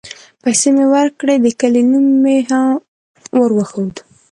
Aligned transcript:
پيسې 0.43 0.69
مې 0.75 0.85
وركړې 0.93 1.35
د 1.41 1.47
كلي 1.59 1.83
نوم 1.91 2.05
مې 2.23 2.37
هم 2.49 2.67
وروښود. 3.39 3.93